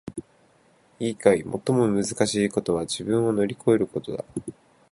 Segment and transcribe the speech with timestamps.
[0.99, 1.43] いいかい！
[1.43, 4.25] 最もむずかしいことは自分を乗り越えることだ！